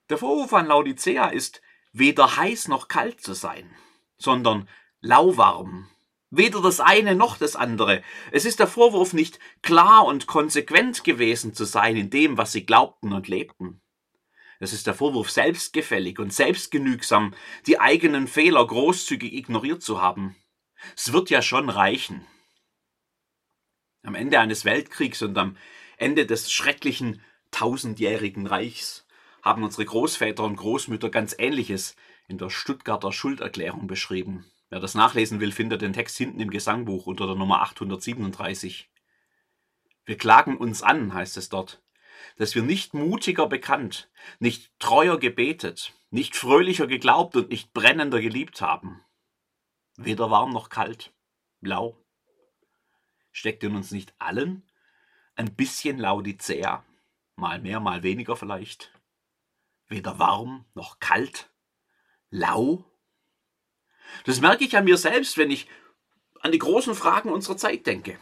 Der 0.09 0.17
Vorwurf 0.17 0.53
an 0.53 0.67
Laodicea 0.67 1.29
ist, 1.29 1.61
weder 1.93 2.37
heiß 2.37 2.67
noch 2.67 2.87
kalt 2.87 3.21
zu 3.21 3.33
sein, 3.33 3.69
sondern 4.17 4.69
lauwarm. 5.01 5.89
Weder 6.29 6.61
das 6.61 6.79
eine 6.79 7.15
noch 7.15 7.37
das 7.37 7.55
andere. 7.55 8.03
Es 8.31 8.45
ist 8.45 8.59
der 8.59 8.67
Vorwurf 8.67 9.13
nicht 9.13 9.39
klar 9.61 10.05
und 10.05 10.27
konsequent 10.27 11.03
gewesen 11.03 11.53
zu 11.53 11.65
sein 11.65 11.95
in 11.95 12.09
dem, 12.09 12.37
was 12.37 12.51
sie 12.51 12.65
glaubten 12.65 13.13
und 13.13 13.27
lebten. 13.27 13.81
Es 14.65 14.73
ist 14.73 14.87
der 14.87 14.95
Vorwurf, 14.95 15.29
selbstgefällig 15.29 16.17
und 16.17 16.33
selbstgenügsam 16.33 17.35
die 17.67 17.79
eigenen 17.79 18.27
Fehler 18.27 18.65
großzügig 18.65 19.31
ignoriert 19.33 19.83
zu 19.83 20.01
haben. 20.01 20.35
Es 20.97 21.13
wird 21.13 21.29
ja 21.29 21.43
schon 21.43 21.69
reichen. 21.69 22.25
Am 24.01 24.15
Ende 24.15 24.39
eines 24.39 24.65
Weltkriegs 24.65 25.21
und 25.21 25.37
am 25.37 25.55
Ende 25.97 26.25
des 26.25 26.51
schrecklichen 26.51 27.21
tausendjährigen 27.51 28.47
Reichs 28.47 29.05
haben 29.43 29.61
unsere 29.61 29.85
Großväter 29.85 30.43
und 30.43 30.55
Großmütter 30.55 31.11
ganz 31.11 31.35
Ähnliches 31.37 31.95
in 32.27 32.39
der 32.39 32.49
Stuttgarter 32.49 33.11
Schulderklärung 33.11 33.85
beschrieben. 33.85 34.47
Wer 34.71 34.79
das 34.79 34.95
nachlesen 34.95 35.39
will, 35.39 35.51
findet 35.51 35.83
den 35.83 35.93
Text 35.93 36.17
hinten 36.17 36.39
im 36.39 36.49
Gesangbuch 36.49 37.05
unter 37.05 37.27
der 37.27 37.35
Nummer 37.35 37.61
837. 37.61 38.89
Wir 40.05 40.17
klagen 40.17 40.57
uns 40.57 40.81
an, 40.81 41.13
heißt 41.13 41.37
es 41.37 41.49
dort, 41.49 41.84
dass 42.37 42.55
wir 42.55 42.63
nicht 42.63 42.93
mutiger 42.93 43.47
bekannt, 43.47 44.09
nicht 44.39 44.71
treuer 44.79 45.19
gebetet, 45.19 45.93
nicht 46.09 46.35
fröhlicher 46.35 46.87
geglaubt 46.87 47.35
und 47.35 47.49
nicht 47.49 47.73
brennender 47.73 48.21
geliebt 48.21 48.61
haben. 48.61 49.01
Weder 49.97 50.29
warm 50.29 50.51
noch 50.51 50.69
kalt, 50.69 51.13
blau. 51.61 51.97
Steckt 53.31 53.63
in 53.63 53.75
uns 53.75 53.91
nicht 53.91 54.13
allen 54.19 54.63
ein 55.35 55.53
bisschen 55.55 55.97
Laodicea, 55.97 56.83
mal 57.35 57.59
mehr, 57.59 57.79
mal 57.79 58.03
weniger 58.03 58.35
vielleicht? 58.35 58.91
Weder 59.87 60.17
warm 60.17 60.65
noch 60.73 60.99
kalt, 60.99 61.49
lau? 62.29 62.85
Das 64.25 64.41
merke 64.41 64.63
ich 64.63 64.77
an 64.77 64.85
mir 64.85 64.97
selbst, 64.97 65.37
wenn 65.37 65.51
ich 65.51 65.67
an 66.41 66.51
die 66.51 66.59
großen 66.59 66.95
Fragen 66.95 67.29
unserer 67.29 67.57
Zeit 67.57 67.85
denke. 67.85 68.17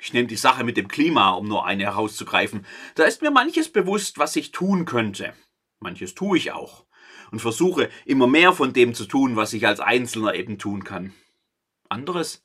Ich 0.00 0.12
nehme 0.12 0.28
die 0.28 0.36
Sache 0.36 0.64
mit 0.64 0.76
dem 0.76 0.88
Klima, 0.88 1.30
um 1.32 1.46
nur 1.46 1.66
eine 1.66 1.84
herauszugreifen. 1.84 2.66
Da 2.94 3.04
ist 3.04 3.22
mir 3.22 3.30
manches 3.30 3.70
bewusst, 3.70 4.18
was 4.18 4.34
ich 4.36 4.50
tun 4.50 4.86
könnte. 4.86 5.34
Manches 5.78 6.14
tue 6.14 6.38
ich 6.38 6.52
auch. 6.52 6.86
und 7.30 7.38
versuche 7.38 7.90
immer 8.06 8.26
mehr 8.26 8.52
von 8.52 8.72
dem 8.72 8.92
zu 8.92 9.06
tun, 9.06 9.36
was 9.36 9.52
ich 9.52 9.66
als 9.66 9.78
Einzelner 9.78 10.34
eben 10.34 10.58
tun 10.58 10.82
kann. 10.82 11.14
Anderes 11.88 12.42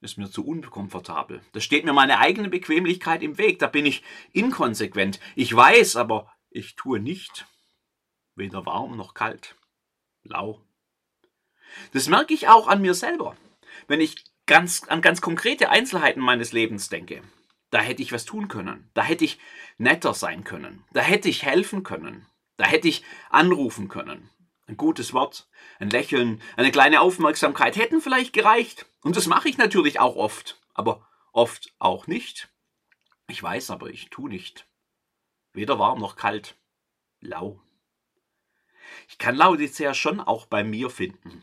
ist 0.00 0.18
mir 0.18 0.30
zu 0.30 0.46
unkomfortabel. 0.46 1.40
Da 1.52 1.60
steht 1.60 1.84
mir 1.84 1.92
meine 1.92 2.18
eigene 2.18 2.48
Bequemlichkeit 2.48 3.22
im 3.22 3.38
Weg, 3.38 3.58
da 3.58 3.66
bin 3.66 3.86
ich 3.86 4.04
inkonsequent. 4.32 5.18
Ich 5.34 5.54
weiß, 5.54 5.96
aber 5.96 6.32
ich 6.50 6.76
tue 6.76 7.00
nicht. 7.00 7.46
Weder 8.36 8.66
warm 8.66 8.96
noch 8.96 9.14
kalt. 9.14 9.56
Lau. 10.22 10.60
Das 11.92 12.08
merke 12.08 12.34
ich 12.34 12.48
auch 12.48 12.68
an 12.68 12.82
mir 12.82 12.94
selber, 12.94 13.36
wenn 13.88 14.00
ich 14.00 14.24
ganz, 14.46 14.84
an 14.84 15.02
ganz 15.02 15.20
konkrete 15.20 15.70
Einzelheiten 15.70 16.20
meines 16.20 16.52
Lebens 16.52 16.88
denke. 16.88 17.22
Da 17.70 17.80
hätte 17.80 18.02
ich 18.02 18.12
was 18.12 18.24
tun 18.24 18.48
können. 18.48 18.90
Da 18.94 19.02
hätte 19.02 19.24
ich 19.24 19.38
netter 19.78 20.14
sein 20.14 20.44
können. 20.44 20.84
Da 20.92 21.00
hätte 21.00 21.28
ich 21.28 21.42
helfen 21.42 21.82
können. 21.82 22.26
Da 22.56 22.66
hätte 22.66 22.88
ich 22.88 23.02
anrufen 23.30 23.88
können. 23.88 24.30
Ein 24.66 24.76
gutes 24.76 25.12
Wort, 25.12 25.48
ein 25.78 25.90
Lächeln, 25.90 26.40
eine 26.56 26.70
kleine 26.70 27.00
Aufmerksamkeit 27.00 27.76
hätten 27.76 28.00
vielleicht 28.00 28.32
gereicht. 28.32 28.86
Und 29.02 29.16
das 29.16 29.26
mache 29.26 29.48
ich 29.48 29.58
natürlich 29.58 30.00
auch 30.00 30.16
oft, 30.16 30.60
aber 30.72 31.06
oft 31.32 31.74
auch 31.78 32.06
nicht. 32.06 32.48
Ich 33.28 33.42
weiß 33.42 33.70
aber, 33.70 33.88
ich 33.88 34.08
tu 34.10 34.28
nicht. 34.28 34.66
Weder 35.52 35.78
warm 35.78 35.98
noch 35.98 36.16
kalt. 36.16 36.56
Lau. 37.20 37.60
Ich 39.08 39.18
kann 39.18 39.34
Laodicea 39.34 39.94
schon 39.94 40.20
auch 40.20 40.46
bei 40.46 40.64
mir 40.64 40.90
finden. 40.90 41.42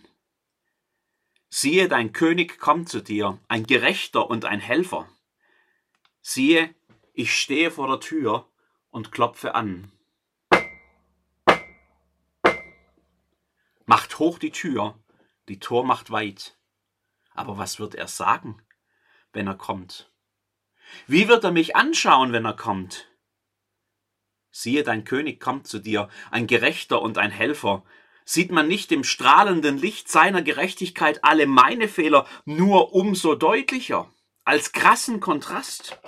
Siehe, 1.54 1.90
dein 1.90 2.14
König 2.14 2.60
kommt 2.60 2.88
zu 2.88 3.02
dir, 3.02 3.38
ein 3.50 3.66
Gerechter 3.66 4.30
und 4.30 4.46
ein 4.46 4.62
Helfer. 4.62 5.10
Siehe, 6.22 6.74
ich 7.14 7.38
stehe 7.38 7.72
vor 7.72 7.90
der 7.90 8.00
Tür 8.00 8.50
und 8.90 9.12
klopfe 9.12 9.54
an. 9.54 9.92
Macht 13.86 14.18
hoch 14.18 14.40
die 14.40 14.52
Tür, 14.52 14.98
die 15.50 15.60
Tor 15.60 15.84
macht 15.84 16.10
weit. 16.10 16.58
Aber 17.34 17.58
was 17.58 17.80
wird 17.82 17.96
er 17.96 18.08
sagen, 18.08 18.62
wenn 19.34 19.48
er 19.48 19.56
kommt? 19.56 20.10
Wie 21.06 21.28
wird 21.28 21.44
er 21.44 21.52
mich 21.52 21.76
anschauen, 21.76 22.32
wenn 22.32 22.46
er 22.46 22.56
kommt? 22.56 23.12
Siehe, 24.52 24.84
dein 24.84 25.04
König 25.04 25.42
kommt 25.42 25.68
zu 25.68 25.80
dir, 25.80 26.08
ein 26.30 26.48
Gerechter 26.48 27.02
und 27.02 27.18
ein 27.18 27.32
Helfer, 27.32 27.84
Sieht 28.26 28.52
man 28.52 28.68
nicht 28.68 28.92
im 28.92 29.04
strahlenden 29.04 29.78
Licht 29.78 30.10
seiner 30.10 30.42
Gerechtigkeit 30.42 31.24
alle 31.24 31.48
meine 31.48 31.88
Fehler 31.88 32.28
nur 32.46 32.94
umso 32.94 33.36
deutlicher, 33.36 34.14
als 34.44 34.72
krassen 34.72 35.20
Kontrast? 35.20 36.00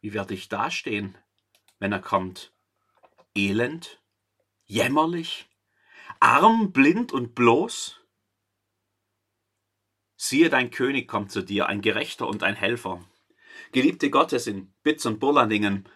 Wie 0.00 0.12
werde 0.12 0.34
ich 0.34 0.48
dastehen, 0.48 1.16
wenn 1.78 1.92
er 1.92 2.00
kommt? 2.00 2.52
Elend? 3.34 4.00
Jämmerlich? 4.64 5.48
Arm, 6.20 6.72
blind 6.72 7.12
und 7.12 7.34
bloß? 7.34 8.00
Siehe, 10.16 10.50
dein 10.50 10.70
König 10.70 11.08
kommt 11.08 11.32
zu 11.32 11.42
dir, 11.42 11.66
ein 11.66 11.80
Gerechter 11.80 12.28
und 12.28 12.42
ein 12.42 12.54
Helfer. 12.54 13.02
Geliebte 13.72 14.10
Gottes 14.10 14.46
in 14.46 14.72
Bitz 14.82 15.06
und 15.06 15.18
Burlandingen, 15.18 15.88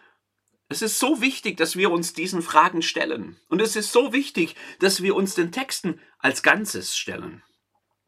es 0.67 0.81
ist 0.81 0.99
so 0.99 1.21
wichtig, 1.21 1.57
dass 1.57 1.75
wir 1.75 1.91
uns 1.91 2.13
diesen 2.13 2.41
Fragen 2.41 2.81
stellen. 2.81 3.37
Und 3.49 3.61
es 3.61 3.75
ist 3.75 3.91
so 3.91 4.13
wichtig, 4.13 4.55
dass 4.79 5.03
wir 5.03 5.15
uns 5.15 5.35
den 5.35 5.51
Texten 5.51 5.99
als 6.17 6.41
Ganzes 6.41 6.97
stellen. 6.97 7.43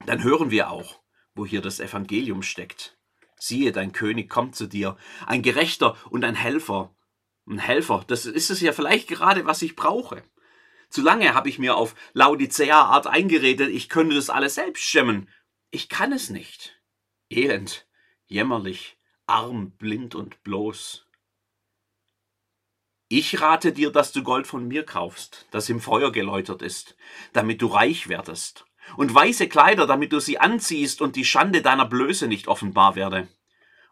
Dann 0.06 0.24
hören 0.24 0.50
wir 0.50 0.72
auch, 0.72 1.00
wo 1.36 1.46
hier 1.46 1.62
das 1.62 1.80
Evangelium 1.80 2.42
steckt. 2.42 2.98
Siehe, 3.40 3.72
dein 3.72 3.92
König 3.92 4.30
kommt 4.30 4.56
zu 4.56 4.66
dir, 4.66 4.98
ein 5.28 5.44
Gerechter 5.44 5.96
und 6.10 6.24
ein 6.24 6.36
Helfer. 6.36 6.96
Ein 7.46 7.60
Helfer, 7.60 8.04
das 8.08 8.26
ist 8.26 8.50
es 8.50 8.60
ja 8.60 8.74
vielleicht 8.74 9.08
gerade, 9.08 9.46
was 9.46 9.62
ich 9.62 9.76
brauche. 9.76 10.24
Zu 10.90 11.02
lange 11.02 11.34
habe 11.34 11.50
ich 11.50 11.60
mir 11.60 11.76
auf 11.76 11.96
Laodicea-Art 12.14 13.08
eingeredet, 13.08 13.70
ich 13.70 13.90
könnte 13.90 14.16
das 14.16 14.30
alles 14.30 14.56
selbst 14.56 14.84
stemmen. 14.84 15.30
Ich 15.70 15.90
kann 15.90 16.12
es 16.12 16.30
nicht. 16.30 16.82
Elend, 17.30 17.88
jämmerlich, 18.26 18.98
arm, 19.28 19.72
blind 19.72 20.16
und 20.16 20.42
bloß. 20.44 21.07
Ich 23.10 23.42
rate 23.42 23.72
dir, 23.72 23.92
dass 23.92 24.12
du 24.12 24.22
Gold 24.22 24.48
von 24.48 24.68
mir 24.68 24.84
kaufst, 24.84 25.48
das 25.52 25.70
im 25.70 25.80
Feuer 25.80 26.12
geläutert 26.12 26.62
ist, 26.62 26.98
damit 27.32 27.62
du 27.62 27.68
reich 27.68 28.10
werdest, 28.10 28.66
und 28.98 29.14
weiße 29.14 29.48
Kleider, 29.48 29.88
damit 29.88 30.12
du 30.12 30.20
sie 30.20 30.40
anziehst 30.40 31.02
und 31.02 31.16
die 31.16 31.24
Schande 31.24 31.62
deiner 31.62 31.86
Blöße 31.86 32.28
nicht 32.28 32.50
offenbar 32.50 32.96
werde, 32.96 33.30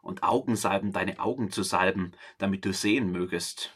und 0.01 0.23
Augensalben 0.23 0.91
deine 0.91 1.19
Augen 1.19 1.49
zu 1.49 1.63
salben, 1.63 2.11
damit 2.39 2.65
du 2.65 2.73
sehen 2.73 3.09
mögest. 3.11 3.71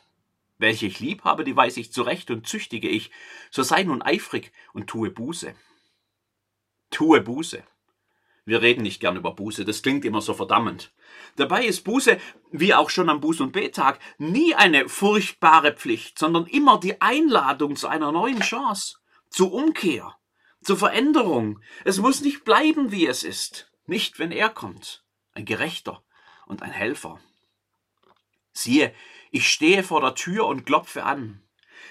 Welche 0.57 0.87
ich 0.87 0.99
lieb 0.99 1.23
habe, 1.23 1.45
die 1.45 1.55
weiß 1.55 1.77
ich 1.77 1.93
zurecht 1.93 2.29
und 2.31 2.45
züchtige 2.45 2.89
ich, 2.89 3.09
so 3.49 3.63
sei 3.63 3.83
nun 3.83 4.01
eifrig 4.01 4.51
und 4.73 4.87
tue 4.87 5.09
Buße. 5.09 5.55
Tue 6.91 7.21
Buße. 7.21 7.63
Wir 8.49 8.63
reden 8.63 8.81
nicht 8.81 8.99
gern 8.99 9.15
über 9.15 9.35
Buße, 9.35 9.63
das 9.63 9.83
klingt 9.83 10.05
immer 10.05 10.21
so 10.21 10.33
verdammend. 10.33 10.91
Dabei 11.35 11.65
ist 11.65 11.83
Buße, 11.83 12.19
wie 12.51 12.73
auch 12.73 12.89
schon 12.89 13.07
am 13.07 13.19
Buß- 13.19 13.43
und 13.43 13.51
Betag, 13.51 13.99
nie 14.17 14.55
eine 14.55 14.89
furchtbare 14.89 15.71
Pflicht, 15.73 16.17
sondern 16.17 16.47
immer 16.47 16.79
die 16.79 16.99
Einladung 16.99 17.75
zu 17.75 17.87
einer 17.87 18.11
neuen 18.11 18.39
Chance, 18.39 18.97
zur 19.29 19.53
Umkehr, 19.53 20.17
zur 20.63 20.77
Veränderung. 20.77 21.61
Es 21.85 21.99
muss 21.99 22.21
nicht 22.21 22.43
bleiben, 22.43 22.91
wie 22.91 23.05
es 23.05 23.21
ist, 23.21 23.71
nicht 23.85 24.17
wenn 24.17 24.31
er 24.31 24.49
kommt, 24.49 25.03
ein 25.33 25.45
Gerechter 25.45 26.01
und 26.47 26.63
ein 26.63 26.71
Helfer. 26.71 27.19
Siehe, 28.51 28.95
ich 29.29 29.47
stehe 29.47 29.83
vor 29.83 30.01
der 30.01 30.15
Tür 30.15 30.47
und 30.47 30.65
klopfe 30.65 31.03
an. 31.03 31.43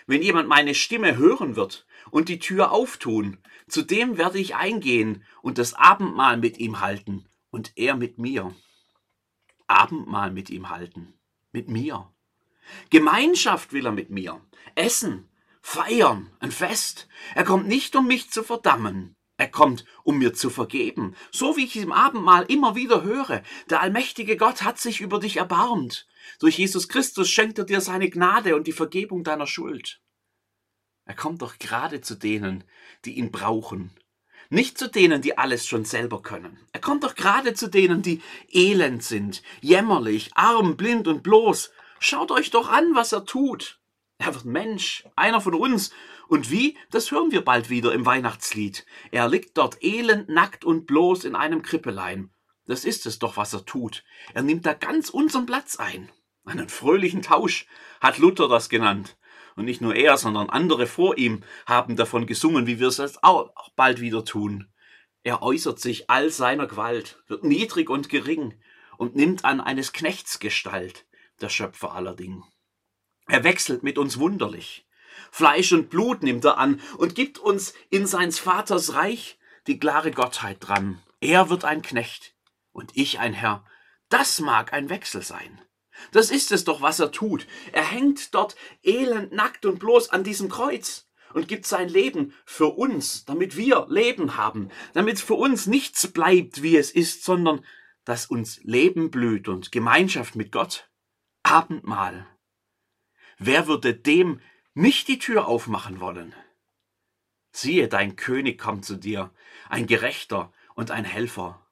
Wenn 0.08 0.22
jemand 0.22 0.48
meine 0.48 0.74
Stimme 0.74 1.16
hören 1.16 1.54
wird 1.54 1.86
und 2.10 2.28
die 2.28 2.38
Tür 2.38 2.72
auftun, 2.72 3.38
zu 3.68 3.82
dem 3.82 4.16
werde 4.18 4.38
ich 4.38 4.54
eingehen 4.54 5.24
und 5.42 5.58
das 5.58 5.74
Abendmahl 5.74 6.36
mit 6.36 6.58
ihm 6.58 6.80
halten 6.80 7.26
und 7.50 7.72
er 7.76 7.96
mit 7.96 8.18
mir. 8.18 8.54
Abendmahl 9.66 10.30
mit 10.30 10.50
ihm 10.50 10.70
halten, 10.70 11.14
mit 11.52 11.68
mir. 11.68 12.10
Gemeinschaft 12.90 13.72
will 13.72 13.86
er 13.86 13.92
mit 13.92 14.10
mir, 14.10 14.40
essen, 14.74 15.28
feiern, 15.60 16.30
ein 16.40 16.52
Fest. 16.52 17.08
Er 17.34 17.44
kommt 17.44 17.66
nicht, 17.66 17.94
um 17.96 18.06
mich 18.06 18.30
zu 18.30 18.42
verdammen, 18.42 19.16
er 19.38 19.48
kommt, 19.48 19.84
um 20.02 20.18
mir 20.18 20.34
zu 20.34 20.50
vergeben, 20.50 21.14
so 21.30 21.56
wie 21.56 21.64
ich 21.64 21.76
im 21.76 21.92
Abendmahl 21.92 22.44
immer 22.48 22.74
wieder 22.74 23.04
höre. 23.04 23.42
Der 23.70 23.80
allmächtige 23.80 24.36
Gott 24.36 24.62
hat 24.62 24.80
sich 24.80 25.00
über 25.00 25.20
dich 25.20 25.36
erbarmt. 25.36 26.08
Durch 26.40 26.58
Jesus 26.58 26.88
Christus 26.88 27.30
schenkt 27.30 27.58
er 27.58 27.64
dir 27.64 27.80
seine 27.80 28.10
Gnade 28.10 28.56
und 28.56 28.66
die 28.66 28.72
Vergebung 28.72 29.22
deiner 29.22 29.46
Schuld. 29.46 30.00
Er 31.08 31.14
kommt 31.14 31.40
doch 31.40 31.58
gerade 31.58 32.02
zu 32.02 32.14
denen, 32.14 32.64
die 33.06 33.14
ihn 33.14 33.32
brauchen. 33.32 33.90
Nicht 34.50 34.76
zu 34.76 34.90
denen, 34.90 35.22
die 35.22 35.38
alles 35.38 35.66
schon 35.66 35.86
selber 35.86 36.20
können. 36.20 36.58
Er 36.72 36.80
kommt 36.80 37.02
doch 37.02 37.14
gerade 37.14 37.54
zu 37.54 37.68
denen, 37.68 38.02
die 38.02 38.20
elend 38.52 39.02
sind, 39.02 39.42
jämmerlich, 39.62 40.30
arm, 40.34 40.76
blind 40.76 41.08
und 41.08 41.22
bloß. 41.22 41.70
Schaut 41.98 42.30
euch 42.30 42.50
doch 42.50 42.68
an, 42.68 42.94
was 42.94 43.12
er 43.12 43.24
tut. 43.24 43.80
Er 44.18 44.34
wird 44.34 44.44
Mensch, 44.44 45.04
einer 45.16 45.40
von 45.40 45.54
uns. 45.54 45.92
Und 46.28 46.50
wie? 46.50 46.76
Das 46.90 47.10
hören 47.10 47.32
wir 47.32 47.42
bald 47.42 47.70
wieder 47.70 47.94
im 47.94 48.04
Weihnachtslied. 48.04 48.84
Er 49.10 49.28
liegt 49.30 49.56
dort 49.56 49.82
elend, 49.82 50.28
nackt 50.28 50.66
und 50.66 50.86
bloß 50.86 51.24
in 51.24 51.34
einem 51.34 51.62
Krippelein. 51.62 52.30
Das 52.66 52.84
ist 52.84 53.06
es 53.06 53.18
doch, 53.18 53.38
was 53.38 53.54
er 53.54 53.64
tut. 53.64 54.04
Er 54.34 54.42
nimmt 54.42 54.66
da 54.66 54.74
ganz 54.74 55.08
unseren 55.08 55.46
Platz 55.46 55.76
ein. 55.76 56.10
Einen 56.44 56.68
fröhlichen 56.68 57.22
Tausch 57.22 57.66
hat 58.00 58.18
Luther 58.18 58.48
das 58.48 58.68
genannt. 58.68 59.17
Und 59.58 59.64
nicht 59.64 59.80
nur 59.80 59.96
er, 59.96 60.16
sondern 60.16 60.50
andere 60.50 60.86
vor 60.86 61.18
ihm 61.18 61.42
haben 61.66 61.96
davon 61.96 62.26
gesungen, 62.26 62.68
wie 62.68 62.78
wir 62.78 62.86
es 62.86 62.98
jetzt 62.98 63.24
auch 63.24 63.50
bald 63.74 64.00
wieder 64.00 64.24
tun. 64.24 64.68
Er 65.24 65.42
äußert 65.42 65.80
sich 65.80 66.08
all 66.08 66.30
seiner 66.30 66.68
Gewalt, 66.68 67.20
wird 67.26 67.42
niedrig 67.42 67.90
und 67.90 68.08
gering 68.08 68.54
und 68.98 69.16
nimmt 69.16 69.44
an 69.44 69.60
eines 69.60 69.92
Knechts 69.92 70.38
Gestalt, 70.38 71.06
der 71.40 71.48
Schöpfer 71.48 71.92
aller 71.92 72.14
Dinge. 72.14 72.44
Er 73.26 73.42
wechselt 73.42 73.82
mit 73.82 73.98
uns 73.98 74.20
wunderlich. 74.20 74.86
Fleisch 75.32 75.72
und 75.72 75.90
Blut 75.90 76.22
nimmt 76.22 76.44
er 76.44 76.58
an 76.58 76.80
und 76.96 77.16
gibt 77.16 77.40
uns 77.40 77.74
in 77.90 78.06
seins 78.06 78.38
Vaters 78.38 78.94
Reich 78.94 79.40
die 79.66 79.80
klare 79.80 80.12
Gottheit 80.12 80.58
dran. 80.60 81.02
Er 81.18 81.50
wird 81.50 81.64
ein 81.64 81.82
Knecht 81.82 82.36
und 82.70 82.92
ich 82.94 83.18
ein 83.18 83.32
Herr. 83.32 83.64
Das 84.08 84.38
mag 84.38 84.72
ein 84.72 84.88
Wechsel 84.88 85.22
sein. 85.22 85.60
Das 86.12 86.31
ist 86.31 86.52
es 86.52 86.64
doch, 86.64 86.81
was 86.81 87.00
er 87.00 87.12
tut. 87.12 87.47
Er 87.73 87.85
hängt 87.85 88.35
dort 88.35 88.57
elend, 88.83 89.33
nackt 89.33 89.67
und 89.67 89.78
bloß 89.78 90.11
an 90.11 90.25
diesem 90.25 90.49
Kreuz 90.49 91.09
und 91.35 91.49
gibt 91.49 91.67
sein 91.67 91.88
Leben 91.88 92.35
für 92.45 92.76
uns, 92.76 93.25
damit 93.25 93.57
wir 93.57 93.87
Leben 93.88 94.37
haben, 94.37 94.71
damit 94.95 95.21
für 95.21 95.35
uns 95.35 95.67
nichts 95.67 96.09
bleibt, 96.09 96.62
wie 96.62 96.76
es 96.76 96.90
ist, 96.90 97.25
sondern 97.25 97.64
dass 98.05 98.26
uns 98.26 98.61
Leben 98.62 99.11
blüht 99.11 99.49
und 99.49 99.71
Gemeinschaft 99.71 100.35
mit 100.35 100.52
Gott. 100.52 100.88
Abendmahl. 101.43 102.26
Wer 103.38 103.67
würde 103.67 103.95
dem 103.95 104.40
nicht 104.75 105.09
die 105.09 105.19
Tür 105.19 105.47
aufmachen 105.47 106.00
wollen? 106.00 106.35
Siehe, 107.52 107.88
dein 107.88 108.17
König 108.17 108.59
kommt 108.59 108.85
zu 108.85 108.97
dir, 108.97 109.33
ein 109.69 109.87
Gerechter 109.87 110.52
und 110.75 110.90
ein 110.90 111.05
Helfer. 111.05 111.67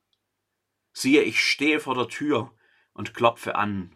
Siehe, 0.92 1.22
ich 1.22 1.40
stehe 1.40 1.80
vor 1.80 1.94
der 1.94 2.08
Tür 2.08 2.52
und 2.92 3.14
klopfe 3.14 3.54
an. 3.54 3.94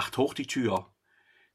Macht 0.00 0.16
hoch 0.16 0.32
die 0.32 0.46
Tür, 0.46 0.90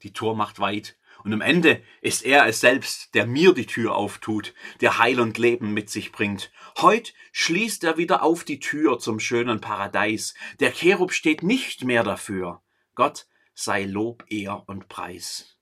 Die 0.03 0.13
Tor 0.13 0.35
macht 0.35 0.59
weit. 0.59 0.99
Und 1.23 1.33
am 1.33 1.41
Ende 1.41 1.81
ist 2.01 2.23
er 2.23 2.45
es 2.45 2.59
selbst, 2.59 3.15
der 3.15 3.25
mir 3.25 3.55
die 3.55 3.65
Tür 3.65 3.95
auftut, 3.95 4.53
der 4.81 4.99
Heil 4.99 5.19
und 5.19 5.39
Leben 5.39 5.73
mit 5.73 5.89
sich 5.89 6.11
bringt. 6.11 6.51
Heut 6.79 7.15
schließt 7.31 7.83
er 7.85 7.97
wieder 7.97 8.21
auf 8.21 8.43
die 8.43 8.59
Tür 8.59 8.99
zum 8.99 9.19
schönen 9.19 9.61
Paradies. 9.61 10.35
Der 10.59 10.71
Cherub 10.71 11.11
steht 11.11 11.41
nicht 11.41 11.85
mehr 11.85 12.03
dafür. 12.03 12.61
Gott 12.93 13.25
sei 13.55 13.85
Lob, 13.85 14.23
Ehr 14.29 14.63
und 14.67 14.89
Preis. 14.89 15.57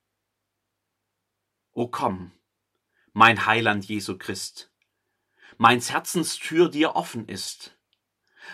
O 1.71 1.87
komm, 1.87 2.33
mein 3.13 3.45
Heiland 3.45 3.85
Jesu 3.85 4.17
Christ, 4.17 4.73
meins 5.57 5.89
Herzens 5.89 6.35
Tür 6.35 6.67
dir 6.67 6.97
offen 6.97 7.29
ist. 7.29 7.77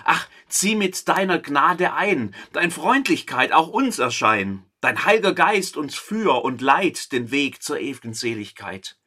Ach, 0.03 0.27
zieh 0.47 0.75
mit 0.75 1.07
deiner 1.07 1.39
Gnade 1.39 1.93
ein, 1.93 2.35
dein 2.53 2.71
Freundlichkeit 2.71 3.51
auch 3.51 3.67
uns 3.67 3.99
erschein 3.99 4.65
dein 4.81 5.05
Heiliger 5.05 5.33
Geist 5.33 5.77
uns 5.77 5.95
führ 5.95 6.43
und 6.43 6.61
leit 6.61 7.11
den 7.11 7.31
Weg 7.31 7.61
zur 7.61 7.79
ewigen 7.79 8.13
Seligkeit. 8.13 8.97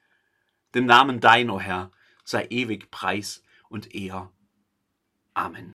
Dem 0.74 0.86
Namen 0.86 1.20
dein, 1.20 1.50
o 1.50 1.60
Herr, 1.60 1.90
sei 2.24 2.46
ewig 2.50 2.90
Preis 2.90 3.42
und 3.68 3.94
Ehr. 3.94 4.30
Amen. 5.34 5.72